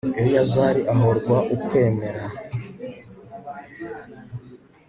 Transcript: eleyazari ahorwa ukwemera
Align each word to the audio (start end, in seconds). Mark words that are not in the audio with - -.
eleyazari 0.19 0.81
ahorwa 0.93 1.37
ukwemera 1.55 2.23